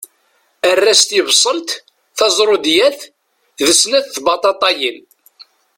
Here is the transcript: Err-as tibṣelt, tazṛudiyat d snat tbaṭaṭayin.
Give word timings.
Err-as 0.69 1.01
tibṣelt, 1.09 1.69
tazṛudiyat 2.17 2.99
d 3.65 3.67
snat 3.81 4.05
tbaṭaṭayin. 4.15 4.99